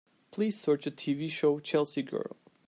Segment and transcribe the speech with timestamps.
[0.31, 2.35] Please search the TV show Chelsea Girl.